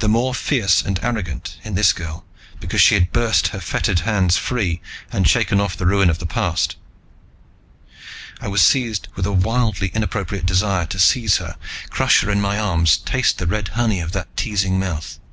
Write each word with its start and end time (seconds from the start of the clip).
The 0.00 0.08
more 0.08 0.34
fierce 0.34 0.82
and 0.82 0.98
arrogant, 1.04 1.58
in 1.62 1.76
this 1.76 1.92
girl, 1.92 2.24
because 2.58 2.80
she 2.80 2.94
had 2.96 3.12
burst 3.12 3.46
her 3.54 3.60
fettered 3.60 4.00
hands 4.00 4.36
free 4.36 4.80
and 5.12 5.28
shaken 5.28 5.60
off 5.60 5.76
the 5.76 5.86
ruin 5.86 6.10
of 6.10 6.18
the 6.18 6.26
past. 6.26 6.74
I 8.40 8.48
was 8.48 8.60
seized 8.60 9.06
with 9.14 9.24
a 9.24 9.30
wildly 9.30 9.92
inappropriate 9.94 10.46
desire 10.46 10.86
to 10.86 10.98
seize 10.98 11.36
her, 11.36 11.54
crush 11.90 12.22
her 12.22 12.30
in 12.32 12.40
my 12.40 12.58
arms, 12.58 12.96
taste 12.96 13.38
the 13.38 13.46
red 13.46 13.68
honey 13.68 14.00
of 14.00 14.10
that 14.10 14.36
teasing 14.36 14.80
mouth. 14.80 15.20